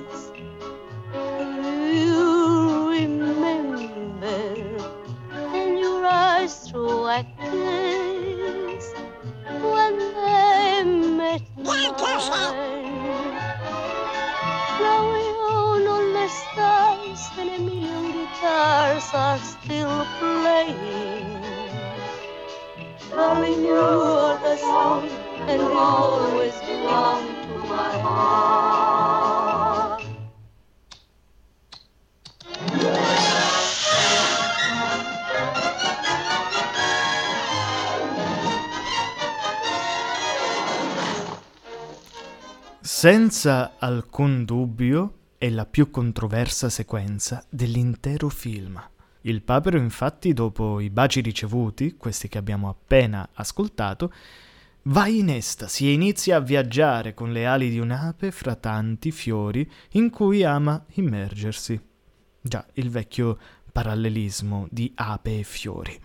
Senza 42.98 43.74
alcun 43.78 44.46
dubbio 44.46 45.18
è 45.36 45.50
la 45.50 45.66
più 45.66 45.90
controversa 45.90 46.70
sequenza 46.70 47.44
dell'intero 47.50 48.30
film. 48.30 48.82
Il 49.20 49.42
papero 49.42 49.76
infatti 49.76 50.32
dopo 50.32 50.80
i 50.80 50.88
baci 50.88 51.20
ricevuti, 51.20 51.96
questi 51.98 52.28
che 52.28 52.38
abbiamo 52.38 52.70
appena 52.70 53.28
ascoltato, 53.34 54.10
va 54.84 55.08
in 55.08 55.28
estasi 55.28 55.88
e 55.88 55.92
inizia 55.92 56.36
a 56.36 56.40
viaggiare 56.40 57.12
con 57.12 57.32
le 57.32 57.44
ali 57.44 57.68
di 57.68 57.78
un'ape 57.78 58.30
fra 58.30 58.54
tanti 58.54 59.10
fiori 59.10 59.70
in 59.90 60.08
cui 60.08 60.42
ama 60.42 60.82
immergersi. 60.94 61.78
Già, 62.40 62.66
il 62.72 62.88
vecchio 62.88 63.38
parallelismo 63.72 64.68
di 64.70 64.90
ape 64.94 65.40
e 65.40 65.42
fiori. 65.42 66.00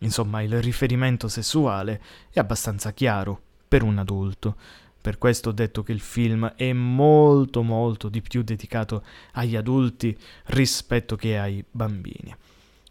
Insomma, 0.00 0.42
il 0.42 0.60
riferimento 0.60 1.28
sessuale 1.28 2.02
è 2.28 2.38
abbastanza 2.38 2.92
chiaro 2.92 3.40
per 3.66 3.82
un 3.82 3.96
adulto. 3.96 4.56
Per 5.06 5.18
questo 5.18 5.50
ho 5.50 5.52
detto 5.52 5.84
che 5.84 5.92
il 5.92 6.00
film 6.00 6.54
è 6.56 6.72
molto 6.72 7.62
molto 7.62 8.08
di 8.08 8.20
più 8.20 8.42
dedicato 8.42 9.04
agli 9.34 9.54
adulti 9.54 10.18
rispetto 10.46 11.14
che 11.14 11.38
ai 11.38 11.64
bambini. 11.70 12.34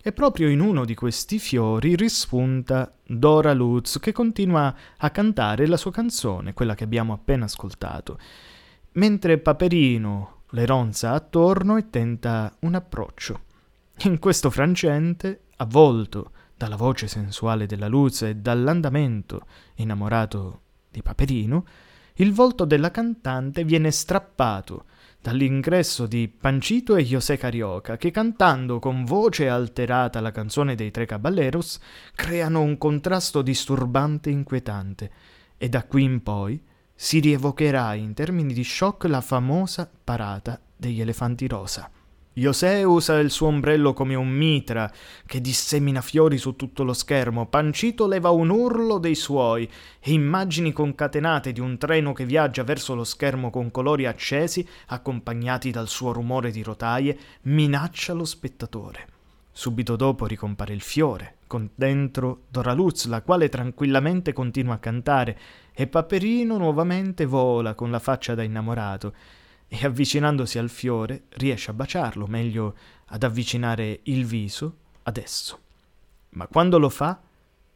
E 0.01 0.13
proprio 0.13 0.47
in 0.47 0.61
uno 0.61 0.85
di 0.85 0.95
questi 0.95 1.39
fiori 1.39 1.93
rispunta 1.97 2.89
Dora 3.05 3.51
Lutz 3.51 3.99
che 3.99 4.13
continua 4.13 4.73
a 4.95 5.09
cantare 5.09 5.67
la 5.67 5.75
sua 5.75 5.91
canzone, 5.91 6.53
quella 6.53 6.73
che 6.73 6.85
abbiamo 6.85 7.11
appena 7.11 7.43
ascoltato, 7.43 8.17
mentre 8.93 9.37
Paperino 9.37 10.43
le 10.51 10.65
ronza 10.65 11.11
attorno 11.11 11.75
e 11.75 11.89
tenta 11.89 12.55
un 12.59 12.75
approccio. 12.75 13.41
In 14.03 14.19
questo 14.19 14.49
frangente, 14.49 15.47
avvolto 15.57 16.31
dalla 16.55 16.77
voce 16.77 17.07
sensuale 17.07 17.65
della 17.65 17.89
Lutz 17.89 18.21
e 18.21 18.37
dall'andamento 18.37 19.45
innamorato 19.75 20.61
di 20.89 21.01
Paperino, 21.01 21.65
il 22.15 22.31
volto 22.31 22.63
della 22.63 22.91
cantante 22.91 23.63
viene 23.65 23.91
strappato 23.91 24.85
dall'ingresso 25.21 26.05
di 26.05 26.27
Pancito 26.27 26.95
e 26.95 27.03
José 27.03 27.35
Carioca, 27.35 27.97
che 27.97 28.11
cantando 28.11 28.79
con 28.79 29.03
voce 29.03 29.49
alterata 29.49 30.21
la 30.21 30.31
canzone 30.31 30.75
dei 30.75 30.91
Tre 30.91 31.05
Caballeros, 31.05 31.79
creano 32.13 32.61
un 32.61 32.77
contrasto 32.77 33.41
disturbante 33.41 34.29
e 34.29 34.33
inquietante, 34.33 35.11
e 35.57 35.67
da 35.67 35.83
qui 35.83 36.03
in 36.03 36.21
poi 36.21 36.61
si 36.93 37.19
rievocherà 37.19 37.95
in 37.95 38.13
termini 38.13 38.53
di 38.53 38.63
shock 38.63 39.05
la 39.05 39.21
famosa 39.21 39.89
parata 40.03 40.61
degli 40.77 41.01
elefanti 41.01 41.47
rosa. 41.47 41.89
José 42.37 42.83
usa 42.83 43.17
il 43.19 43.31
suo 43.31 43.47
ombrello 43.47 43.93
come 43.93 44.13
un 44.13 44.27
mitra 44.27 44.91
che 45.25 45.39
dissemina 45.39 46.01
fiori 46.01 46.37
su 46.37 46.57
tutto 46.57 46.83
lo 46.83 46.91
schermo. 46.91 47.45
Pancito 47.45 48.07
leva 48.07 48.29
un 48.29 48.49
urlo 48.49 48.97
dei 48.97 49.15
suoi 49.15 49.63
e 50.01 50.11
immagini 50.11 50.73
concatenate 50.73 51.53
di 51.53 51.61
un 51.61 51.77
treno 51.77 52.11
che 52.11 52.25
viaggia 52.25 52.65
verso 52.65 52.93
lo 52.93 53.05
schermo 53.05 53.49
con 53.49 53.71
colori 53.71 54.05
accesi, 54.05 54.67
accompagnati 54.87 55.71
dal 55.71 55.87
suo 55.87 56.11
rumore 56.11 56.51
di 56.51 56.61
rotaie, 56.61 57.17
minaccia 57.43 58.11
lo 58.11 58.25
spettatore. 58.25 59.07
Subito 59.49 59.95
dopo 59.95 60.25
ricompare 60.25 60.73
il 60.73 60.81
fiore, 60.81 61.37
con 61.47 61.69
dentro 61.73 62.41
Dora 62.49 62.73
Luz, 62.73 63.05
la 63.05 63.21
quale 63.21 63.47
tranquillamente 63.47 64.33
continua 64.33 64.73
a 64.73 64.79
cantare, 64.79 65.39
e 65.73 65.87
Paperino 65.87 66.57
nuovamente 66.57 67.23
vola 67.23 67.75
con 67.75 67.91
la 67.91 67.99
faccia 67.99 68.35
da 68.35 68.43
innamorato 68.43 69.13
e 69.77 69.85
avvicinandosi 69.85 70.57
al 70.57 70.69
fiore 70.69 71.25
riesce 71.31 71.71
a 71.71 71.73
baciarlo, 71.73 72.27
meglio 72.27 72.75
ad 73.07 73.23
avvicinare 73.23 73.99
il 74.03 74.25
viso 74.25 74.77
ad 75.03 75.17
esso. 75.17 75.59
Ma 76.29 76.47
quando 76.47 76.79
lo 76.79 76.89
fa, 76.89 77.21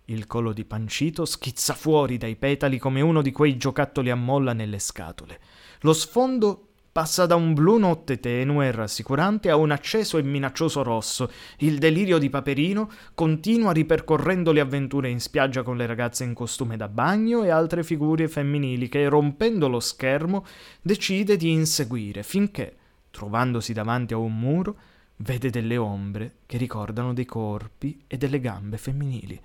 il 0.06 0.26
collo 0.26 0.54
di 0.54 0.66
Pancito 0.66 1.26
schizza 1.26 1.74
fuori 1.74 2.18
dai 2.18 2.36
petali 2.36 2.80
come 2.80 3.02
uno 3.02 3.22
di 3.22 3.32
quei 3.32 3.58
giocattoli 3.58 4.10
a 4.10 4.16
molla 4.16 4.54
nelle 4.54 4.80
scatole. 4.80 5.40
Lo 5.82 5.94
sfondo 5.94 6.69
Passa 7.00 7.26
da 7.26 7.36
un 7.36 7.54
blu 7.54 7.78
notte 7.78 8.20
tenue 8.20 8.68
e 8.68 8.72
rassicurante 8.74 9.50
a 9.50 9.56
un 9.56 9.72
acceso 9.72 10.18
e 10.18 10.22
minaccioso 10.22 10.84
rosso. 10.84 11.32
Il 11.60 11.78
delirio 11.78 12.18
di 12.18 12.30
Paperino 12.30 12.92
continua 13.16 13.72
ripercorrendo 13.72 14.52
le 14.52 14.60
avventure 14.60 15.08
in 15.08 15.22
spiaggia 15.22 15.64
con 15.64 15.78
le 15.78 15.86
ragazze 15.86 16.26
in 16.26 16.34
costume 16.34 16.76
da 16.76 16.90
bagno 16.90 17.46
e 17.46 17.52
altre 17.52 17.86
figure 17.86 18.28
femminili 18.28 18.90
che, 18.90 19.08
rompendo 19.08 19.70
lo 19.70 19.80
schermo, 19.80 20.46
decide 20.82 21.38
di 21.38 21.50
inseguire 21.50 22.22
finché, 22.22 22.76
trovandosi 23.12 23.72
davanti 23.72 24.14
a 24.14 24.18
un 24.18 24.38
muro, 24.38 24.76
vede 25.20 25.50
delle 25.50 25.78
ombre 25.78 26.40
che 26.46 26.58
ricordano 26.58 27.14
dei 27.14 27.24
corpi 27.24 28.04
e 28.08 28.18
delle 28.18 28.42
gambe 28.42 28.78
femminili, 28.78 29.40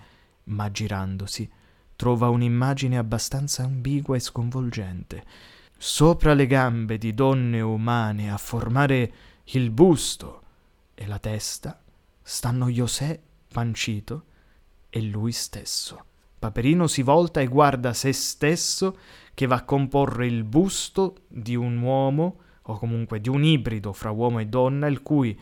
ma 0.46 0.72
girandosi 0.72 1.48
trova 1.94 2.30
un'immagine 2.30 2.98
abbastanza 2.98 3.62
ambigua 3.62 4.16
e 4.16 4.20
sconvolgente 4.20 5.24
sopra 5.76 6.34
le 6.34 6.46
gambe 6.46 6.98
di 6.98 7.14
donne 7.14 7.60
umane 7.60 8.30
a 8.32 8.38
formare 8.38 9.12
il 9.44 9.70
busto 9.70 10.42
e 10.94 11.06
la 11.06 11.18
testa 11.18 11.80
stanno 12.22 12.68
José 12.68 13.20
Pancito 13.52 14.24
e 14.88 15.02
lui 15.02 15.32
stesso. 15.32 16.04
Paperino 16.38 16.86
si 16.86 17.02
volta 17.02 17.40
e 17.40 17.46
guarda 17.46 17.92
se 17.92 18.12
stesso 18.12 18.98
che 19.34 19.46
va 19.46 19.56
a 19.56 19.64
comporre 19.64 20.26
il 20.26 20.44
busto 20.44 21.16
di 21.28 21.56
un 21.56 21.78
uomo 21.78 22.40
o 22.62 22.78
comunque 22.78 23.20
di 23.20 23.28
un 23.28 23.44
ibrido 23.44 23.92
fra 23.92 24.10
uomo 24.10 24.38
e 24.38 24.46
donna, 24.46 24.86
il 24.86 25.02
cui 25.02 25.38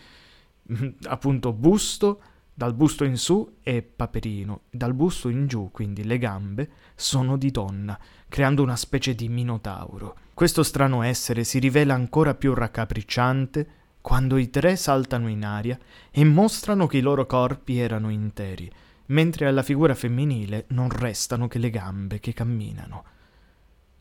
appunto 1.04 1.52
busto 1.52 2.22
dal 2.54 2.74
busto 2.74 3.04
in 3.04 3.16
su 3.16 3.56
è 3.62 3.82
Paperino, 3.82 4.62
dal 4.70 4.94
busto 4.94 5.28
in 5.28 5.46
giù, 5.46 5.70
quindi 5.72 6.04
le 6.04 6.18
gambe, 6.18 6.70
sono 6.94 7.36
di 7.36 7.50
donna, 7.50 7.98
creando 8.28 8.62
una 8.62 8.76
specie 8.76 9.14
di 9.14 9.28
minotauro. 9.28 10.16
Questo 10.34 10.62
strano 10.62 11.02
essere 11.02 11.44
si 11.44 11.58
rivela 11.58 11.94
ancora 11.94 12.34
più 12.34 12.54
raccapricciante 12.54 13.66
quando 14.02 14.36
i 14.36 14.50
tre 14.50 14.76
saltano 14.76 15.28
in 15.28 15.44
aria 15.44 15.78
e 16.10 16.24
mostrano 16.24 16.86
che 16.86 16.98
i 16.98 17.02
loro 17.02 17.24
corpi 17.24 17.78
erano 17.78 18.10
interi, 18.10 18.70
mentre 19.06 19.46
alla 19.46 19.62
figura 19.62 19.94
femminile 19.94 20.66
non 20.68 20.90
restano 20.90 21.48
che 21.48 21.58
le 21.58 21.70
gambe 21.70 22.18
che 22.18 22.32
camminano. 22.32 23.04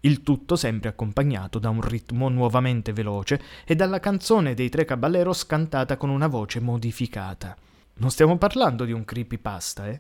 Il 0.02 0.24
tutto 0.24 0.56
sempre 0.56 0.90
accompagnato 0.90 1.60
da 1.60 1.70
un 1.70 1.82
ritmo 1.82 2.28
nuovamente 2.28 2.92
veloce 2.92 3.40
e 3.66 3.76
dalla 3.76 4.00
canzone 4.00 4.56
dei 4.56 4.70
tre 4.70 4.84
caballeros 4.84 5.46
cantata 5.46 5.96
con 5.96 6.10
una 6.10 6.28
voce 6.28 6.60
modificata. 6.60 7.56
Non 8.02 8.10
stiamo 8.10 8.36
parlando 8.40 8.84
di 8.84 8.94
un 8.94 9.06
creepypasta, 9.06 9.88
eh? 9.88 10.00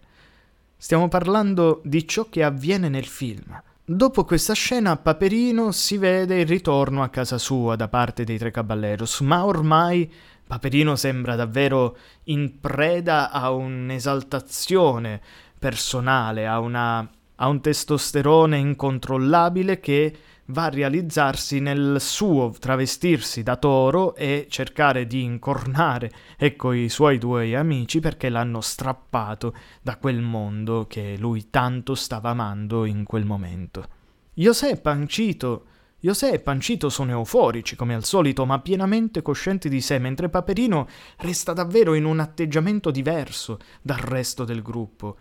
Stiamo 0.75 1.07
parlando 1.07 1.81
di 1.83 2.07
ciò 2.07 2.29
che 2.29 2.43
avviene 2.43 2.89
nel 2.89 3.05
film. 3.05 3.61
Dopo 3.85 4.25
questa 4.25 4.53
scena, 4.53 4.97
Paperino 4.97 5.71
si 5.71 5.97
vede 5.97 6.39
il 6.39 6.47
ritorno 6.47 7.03
a 7.03 7.09
casa 7.09 7.37
sua 7.37 7.75
da 7.75 7.89
parte 7.89 8.23
dei 8.23 8.39
tre 8.39 8.49
caballeros, 8.49 9.19
ma 9.19 9.45
ormai 9.45 10.11
Paperino 10.47 10.95
sembra 10.95 11.35
davvero 11.35 11.95
in 12.23 12.59
preda 12.59 13.29
a 13.29 13.51
un'esaltazione 13.51 15.21
personale, 15.59 16.47
a, 16.47 16.57
una, 16.57 17.07
a 17.35 17.47
un 17.47 17.61
testosterone 17.61 18.57
incontrollabile 18.57 19.79
che 19.79 20.17
va 20.51 20.65
a 20.65 20.69
realizzarsi 20.69 21.59
nel 21.59 21.97
suo 21.99 22.53
travestirsi 22.57 23.43
da 23.43 23.55
toro 23.57 24.15
e 24.15 24.47
cercare 24.49 25.07
di 25.07 25.23
incornare 25.23 26.11
ecco 26.37 26.73
i 26.73 26.89
suoi 26.89 27.17
due 27.17 27.55
amici 27.55 27.99
perché 27.99 28.29
l'hanno 28.29 28.61
strappato 28.61 29.55
da 29.81 29.97
quel 29.97 30.21
mondo 30.21 30.85
che 30.87 31.15
lui 31.17 31.49
tanto 31.49 31.95
stava 31.95 32.29
amando 32.29 32.85
in 32.85 33.03
quel 33.03 33.25
momento. 33.25 33.87
José 34.33 34.77
Pancito 34.77 35.65
José 36.03 36.31
e 36.31 36.39
Pancito 36.39 36.89
sono 36.89 37.11
euforici 37.11 37.75
come 37.75 37.93
al 37.93 38.03
solito, 38.03 38.43
ma 38.47 38.59
pienamente 38.59 39.21
coscienti 39.21 39.69
di 39.69 39.81
sé, 39.81 39.99
mentre 39.99 40.29
Paperino 40.29 40.87
resta 41.17 41.53
davvero 41.53 41.93
in 41.93 42.05
un 42.05 42.19
atteggiamento 42.19 42.89
diverso 42.89 43.59
dal 43.83 43.99
resto 43.99 44.43
del 44.43 44.63
gruppo. 44.63 45.17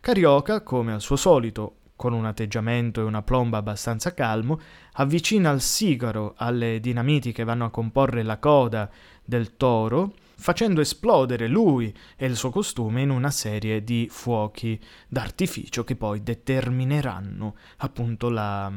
Carioca, 0.00 0.60
come 0.60 0.92
al 0.92 1.00
suo 1.00 1.16
solito, 1.16 1.76
con 1.98 2.12
un 2.12 2.26
atteggiamento 2.26 3.00
e 3.00 3.04
una 3.04 3.22
plomba 3.22 3.58
abbastanza 3.58 4.14
calmo, 4.14 4.60
avvicina 4.92 5.50
il 5.50 5.60
sigaro 5.60 6.34
alle 6.36 6.78
dinamiti 6.78 7.32
che 7.32 7.42
vanno 7.42 7.64
a 7.64 7.70
comporre 7.70 8.22
la 8.22 8.38
coda 8.38 8.88
del 9.24 9.56
toro, 9.56 10.14
facendo 10.36 10.80
esplodere 10.80 11.48
lui 11.48 11.92
e 12.16 12.26
il 12.26 12.36
suo 12.36 12.50
costume 12.50 13.02
in 13.02 13.10
una 13.10 13.32
serie 13.32 13.82
di 13.82 14.06
fuochi 14.08 14.80
d'artificio 15.08 15.82
che 15.82 15.96
poi 15.96 16.22
determineranno 16.22 17.56
appunto 17.78 18.30
la, 18.30 18.72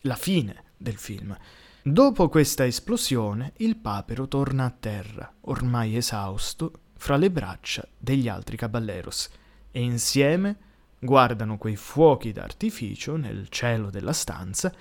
la 0.00 0.16
fine 0.16 0.62
del 0.78 0.96
film. 0.96 1.36
Dopo 1.82 2.30
questa 2.30 2.64
esplosione, 2.64 3.52
il 3.58 3.76
papero 3.76 4.26
torna 4.28 4.64
a 4.64 4.74
terra, 4.76 5.30
ormai 5.42 5.94
esausto, 5.94 6.72
fra 6.96 7.16
le 7.16 7.30
braccia 7.30 7.86
degli 7.98 8.28
altri 8.28 8.56
caballeros, 8.56 9.28
e 9.70 9.82
insieme 9.82 10.56
guardano 10.98 11.58
quei 11.58 11.76
fuochi 11.76 12.32
d'artificio 12.32 13.16
nel 13.16 13.48
cielo 13.48 13.90
della 13.90 14.12
stanza 14.12 14.72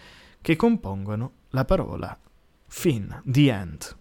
che 0.42 0.56
compongono 0.56 1.32
la 1.50 1.66
parola 1.66 2.18
fin, 2.68 3.22
the 3.26 3.52
end. 3.52 3.96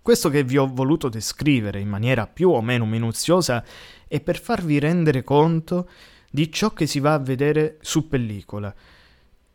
Questo 0.00 0.28
che 0.28 0.44
vi 0.44 0.58
ho 0.58 0.66
voluto 0.66 1.08
descrivere 1.08 1.80
in 1.80 1.88
maniera 1.88 2.26
più 2.26 2.50
o 2.50 2.60
meno 2.60 2.84
minuziosa 2.84 3.64
è 4.06 4.20
per 4.20 4.38
farvi 4.38 4.78
rendere 4.78 5.24
conto 5.24 5.88
di 6.30 6.52
ciò 6.52 6.72
che 6.72 6.86
si 6.86 7.00
va 7.00 7.14
a 7.14 7.18
vedere 7.18 7.78
su 7.80 8.06
pellicola. 8.08 8.74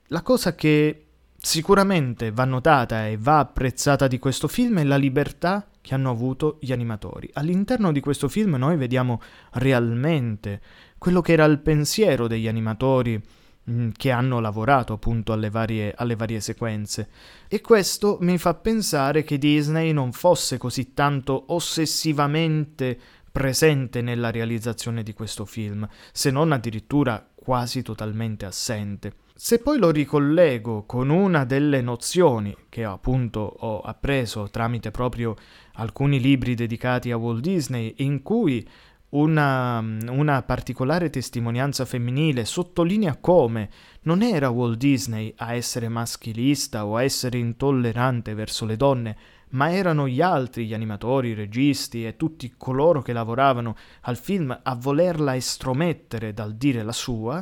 La 0.07 0.21
cosa 0.23 0.55
che 0.55 1.08
sicuramente 1.41 2.31
va 2.31 2.45
notata 2.45 3.07
e 3.07 3.17
va 3.17 3.39
apprezzata 3.39 4.07
di 4.07 4.19
questo 4.19 4.47
film 4.47 4.85
la 4.85 4.97
libertà 4.97 5.67
che 5.81 5.93
hanno 5.93 6.09
avuto 6.09 6.57
gli 6.59 6.71
animatori. 6.71 7.29
All'interno 7.33 7.91
di 7.91 7.99
questo 7.99 8.27
film 8.27 8.55
noi 8.55 8.77
vediamo 8.77 9.21
realmente 9.53 10.61
quello 10.97 11.21
che 11.21 11.33
era 11.33 11.45
il 11.45 11.59
pensiero 11.59 12.27
degli 12.27 12.47
animatori 12.47 13.21
mm, 13.69 13.89
che 13.95 14.11
hanno 14.11 14.39
lavorato 14.39 14.93
appunto 14.93 15.31
alle 15.31 15.49
varie, 15.49 15.93
alle 15.95 16.15
varie 16.15 16.41
sequenze. 16.41 17.09
E 17.47 17.61
questo 17.61 18.17
mi 18.21 18.37
fa 18.37 18.53
pensare 18.55 19.23
che 19.23 19.37
Disney 19.37 19.93
non 19.93 20.11
fosse 20.11 20.57
così 20.57 20.93
tanto 20.93 21.45
ossessivamente 21.47 22.99
presente 23.31 24.01
nella 24.01 24.31
realizzazione 24.31 25.03
di 25.03 25.13
questo 25.13 25.45
film, 25.45 25.87
se 26.11 26.31
non 26.31 26.51
addirittura 26.51 27.25
quasi 27.33 27.81
totalmente 27.81 28.45
assente. 28.45 29.13
Se 29.41 29.59
poi 29.59 29.77
lo 29.77 29.89
ricollego 29.89 30.83
con 30.83 31.09
una 31.09 31.45
delle 31.45 31.81
nozioni 31.81 32.53
che 32.67 32.83
appunto 32.83 33.39
ho 33.39 33.79
appreso 33.79 34.49
tramite 34.49 34.91
proprio 34.91 35.33
alcuni 35.75 36.19
libri 36.19 36.55
dedicati 36.55 37.09
a 37.09 37.15
Walt 37.15 37.39
Disney, 37.39 37.93
in 37.99 38.21
cui 38.21 38.67
una, 39.11 39.79
una, 39.79 40.41
particolare 40.41 41.09
testimonianza 41.09 41.85
femminile 41.85 42.43
sottolinea 42.43 43.15
come 43.15 43.69
non 44.01 44.23
era 44.23 44.49
Walt 44.49 44.77
Disney 44.77 45.33
a 45.37 45.53
essere 45.53 45.87
maschilista 45.87 46.85
o 46.85 46.97
a 46.97 47.03
essere 47.03 47.37
intollerante 47.37 48.33
verso 48.33 48.65
le 48.65 48.75
donne, 48.75 49.17
ma 49.51 49.71
erano 49.71 50.05
gli 50.05 50.19
altri, 50.19 50.67
gli 50.67 50.73
animatori, 50.73 51.29
i 51.29 51.33
registi 51.33 52.05
e 52.05 52.17
tutti 52.17 52.55
coloro 52.57 53.01
che 53.01 53.13
lavoravano 53.13 53.77
al 54.01 54.17
film 54.17 54.59
a 54.61 54.75
volerla 54.75 55.33
estromettere 55.33 56.33
dal 56.33 56.55
dire 56.55 56.83
la 56.83 56.91
sua, 56.91 57.41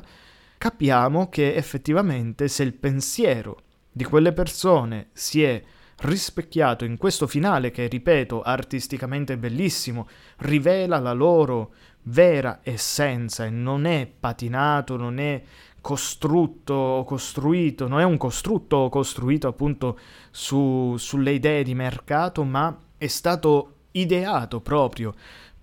capiamo 0.57 1.29
che 1.29 1.55
effettivamente 1.55 2.47
se 2.47 2.63
il 2.63 2.73
pensiero 2.73 3.61
di 3.91 4.03
quelle 4.03 4.33
persone 4.33 5.09
si 5.13 5.43
è 5.43 5.61
rispecchiato 5.99 6.85
in 6.85 6.97
questo 6.97 7.25
finale 7.25 7.71
che, 7.71 7.87
ripeto, 7.87 8.41
artisticamente 8.41 9.37
bellissimo, 9.37 10.07
rivela 10.37 10.99
la 10.99 11.13
loro 11.13 11.73
vera 12.03 12.59
essenza 12.61 13.45
e 13.45 13.49
non 13.49 13.85
è 13.85 14.07
patinato, 14.07 14.95
non 14.95 15.19
è 15.19 15.41
costrutto 15.81 16.73
o 16.73 17.03
costruito, 17.03 17.87
non 17.87 17.99
è 17.99 18.03
un 18.03 18.17
costrutto 18.17 18.89
costruito 18.89 19.47
appunto 19.47 19.97
su, 20.31 20.95
sulle 20.97 21.31
idee 21.31 21.63
di 21.63 21.73
mercato, 21.73 22.43
ma 22.43 22.77
è 22.97 23.07
stato 23.07 23.73
ideato 23.91 24.61
proprio 24.61 25.13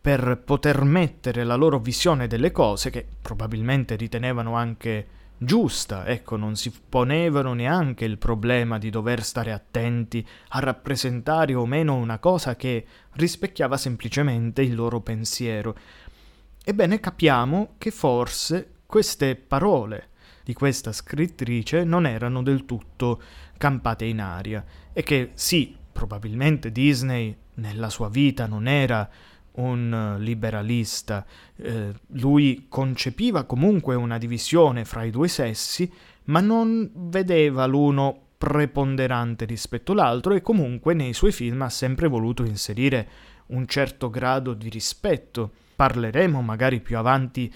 per 0.05 0.43
poter 0.45 0.85
mettere 0.85 1.45
la 1.45 1.55
loro 1.55 1.79
visione 1.79 2.27
delle 2.27 2.51
cose, 2.51 2.90
che 2.90 3.07
probabilmente 3.23 3.97
ritenevano 3.97 4.55
anche 4.55 5.07
giusta, 5.38 6.05
ecco, 6.05 6.37
non 6.37 6.57
si 6.57 6.71
ponevano 6.87 7.55
neanche 7.55 8.05
il 8.05 8.19
problema 8.19 8.77
di 8.77 8.90
dover 8.90 9.25
stare 9.25 9.51
attenti 9.51 10.23
a 10.49 10.59
rappresentare 10.59 11.55
o 11.55 11.64
meno 11.64 11.95
una 11.95 12.19
cosa 12.19 12.55
che 12.55 12.85
rispecchiava 13.12 13.79
semplicemente 13.79 14.61
il 14.61 14.75
loro 14.75 15.01
pensiero. 15.01 15.75
Ebbene, 16.62 17.01
capiamo 17.01 17.77
che 17.79 17.90
forse 17.90 18.73
queste 18.85 19.37
parole 19.37 20.09
di 20.45 20.53
questa 20.53 20.93
scrittrice 20.93 21.83
non 21.83 22.05
erano 22.05 22.43
del 22.43 22.67
tutto 22.67 23.23
campate 23.57 24.05
in 24.05 24.21
aria 24.21 24.62
e 24.93 25.03
che 25.03 25.31
sì, 25.33 25.75
probabilmente 25.90 26.71
Disney 26.71 27.35
nella 27.55 27.88
sua 27.88 28.11
vita 28.11 28.47
non 28.47 28.67
era 28.69 29.09
un 29.57 30.17
liberalista, 30.19 31.25
eh, 31.57 31.93
lui 32.09 32.67
concepiva 32.69 33.45
comunque 33.45 33.95
una 33.95 34.19
divisione 34.19 34.85
fra 34.85 35.05
i 35.05 35.11
due 35.11 35.29
sessi, 35.29 35.90
ma 36.25 36.40
non 36.40 36.90
vedeva 36.95 37.67
l'uno 37.67 38.21
preponderante 38.37 39.45
rispetto 39.45 39.93
all'altro 39.93 40.35
e 40.35 40.43
comunque 40.43 40.95
nei 40.95 41.12
suoi 41.12 41.33
film 41.33 41.62
ha 41.62 41.71
sempre 41.71 42.09
voluto 42.09 42.45
inserire 42.45 43.09
un 43.47 43.67
certo 43.67 44.11
grado 44.11 44.55
di 44.55 44.69
rispetto. 44.69 45.53
Parleremo 45.77 46.40
magari 46.40 46.81
più 46.81 46.97
avanti 46.97 47.53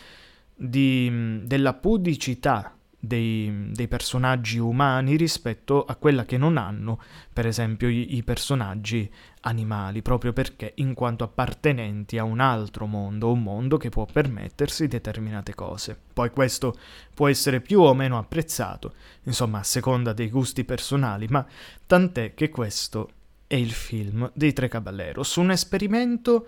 di, 0.55 1.41
della 1.45 1.75
pudicità 1.75 2.75
dei, 2.99 3.71
dei, 3.71 3.87
personaggi 3.87 4.59
umani 4.59 5.17
rispetto 5.17 5.85
a 5.85 5.95
quella 5.95 6.25
che 6.25 6.37
non 6.37 6.57
hanno, 6.57 7.01
per 7.33 7.47
esempio, 7.47 7.89
i, 7.89 8.17
i, 8.17 8.23
personaggi 8.25 9.09
animali, 9.49 10.03
proprio 10.03 10.33
perché 10.33 10.73
in 10.77 10.95
quanto 10.95 11.25
appartenenti 11.25 12.19
a 12.19 12.25
un 12.25 12.39
altro 12.39 12.87
mondo, 12.87 13.33
un 13.33 13.43
mondo 13.43 13.77
che 13.77 13.89
può 13.89 14.05
permettersi 14.05 14.87
determinate 14.87 15.55
cose. 15.55 15.99
Poi 16.13 16.31
questo 16.31 16.79
può 17.15 17.29
essere 17.29 17.61
più 17.61 17.81
o 17.81 17.95
meno 17.95 18.19
apprezzato, 18.19 18.95
insomma, 19.25 19.61
a 19.61 19.65
seconda 19.65 20.13
dei 20.13 20.31
gusti 20.31 20.65
personali, 20.65 21.27
ma 21.29 21.45
tant'è 21.87 22.35
che 22.35 22.51
questo 22.51 23.11
è 23.47 23.55
il 23.55 23.73
film 23.73 24.31
dei 24.35 24.53
Tre 24.53 24.69
Caballeros, 24.69 25.37
un 25.37 25.51
esperimento 25.51 26.47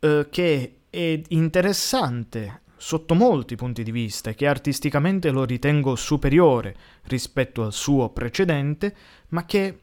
eh, 0.00 0.26
che 0.30 0.76
è 0.88 1.22
interessante 1.28 2.60
sotto 2.76 3.14
molti 3.14 3.54
punti 3.54 3.84
di 3.84 3.92
vista 3.92 4.30
e 4.30 4.34
che 4.34 4.48
artisticamente 4.48 5.30
lo 5.30 5.44
ritengo 5.44 5.94
superiore 5.94 6.74
rispetto 7.04 7.62
al 7.62 7.72
suo 7.72 8.08
precedente, 8.08 8.96
ma 9.28 9.44
che 9.44 9.78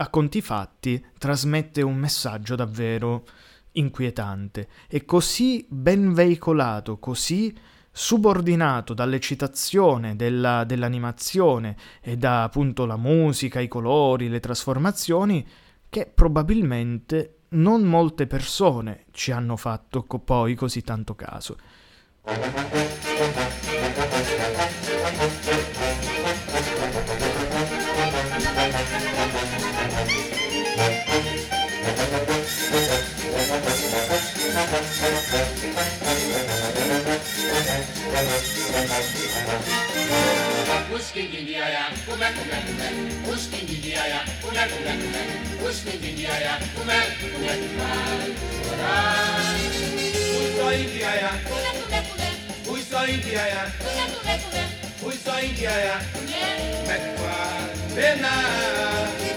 a 0.00 0.08
conti 0.08 0.40
fatti 0.40 1.04
trasmette 1.18 1.82
un 1.82 1.96
messaggio 1.96 2.54
davvero 2.54 3.24
inquietante 3.72 4.68
e 4.88 5.04
così 5.04 5.66
ben 5.68 6.12
veicolato, 6.12 6.98
così 6.98 7.56
subordinato 7.90 8.94
dall'eccitazione 8.94 10.14
della, 10.14 10.62
dell'animazione 10.62 11.76
e 12.00 12.16
da 12.16 12.44
appunto 12.44 12.86
la 12.86 12.96
musica, 12.96 13.58
i 13.58 13.66
colori, 13.66 14.28
le 14.28 14.38
trasformazioni, 14.38 15.44
che 15.88 16.06
probabilmente 16.06 17.38
non 17.50 17.82
molte 17.82 18.28
persone 18.28 19.06
ci 19.10 19.32
hanno 19.32 19.56
fatto 19.56 20.04
co- 20.04 20.20
poi 20.20 20.54
così 20.54 20.82
tanto 20.82 21.16
caso. 21.16 21.56
Whiskey 40.90 41.30
Indiana, 41.38 41.94
come 42.04 42.26
come 42.34 42.58
come, 42.66 42.90
Whiskey 43.30 43.60
Indiana, 43.72 44.18
come 44.42 44.64
come 44.68 44.94
come, 44.98 45.22
Whiskey 45.62 45.94
Indiana, 46.08 46.58
come 46.74 46.98
come 47.20 47.30
come, 47.32 47.78
Indiana, 50.74 51.30
Uiso 52.68 52.98
India 53.06 53.46
ya 53.46 53.62
Uiso 55.06 55.40
India 55.40 55.72
ya 55.72 55.96
Mekwa 56.86 57.36
Bena 57.94 58.34
Nina 59.18 59.27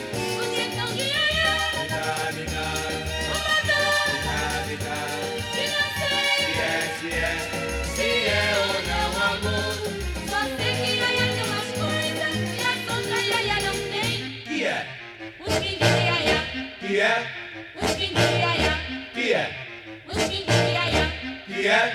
Que 21.62 21.67
é? 21.67 21.93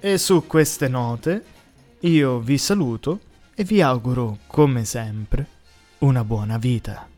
E 0.00 0.18
su 0.18 0.46
queste 0.46 0.88
note 0.88 1.44
io 2.00 2.40
vi 2.40 2.58
saluto 2.58 3.20
e 3.54 3.64
vi 3.64 3.80
auguro, 3.80 4.40
come 4.46 4.84
sempre, 4.84 5.46
una 6.00 6.24
buona 6.24 6.58
vita. 6.58 7.08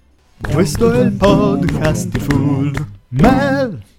Questo 0.40 0.92
è 0.92 1.00
il 1.00 1.10
podcast 1.14 2.06
di 2.06 2.20
Full 2.20 2.86
Mel. 3.08 3.97